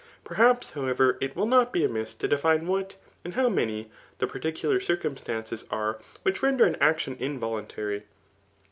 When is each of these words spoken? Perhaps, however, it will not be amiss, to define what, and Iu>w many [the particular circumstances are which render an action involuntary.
Perhaps, 0.23 0.71
however, 0.71 1.19
it 1.21 1.35
will 1.35 1.45
not 1.45 1.71
be 1.71 1.83
amiss, 1.85 2.15
to 2.15 2.27
define 2.27 2.65
what, 2.65 2.95
and 3.23 3.35
Iu>w 3.35 3.53
many 3.55 3.91
[the 4.17 4.25
particular 4.25 4.79
circumstances 4.79 5.63
are 5.69 5.99
which 6.23 6.41
render 6.41 6.65
an 6.65 6.75
action 6.81 7.15
involuntary. 7.19 8.05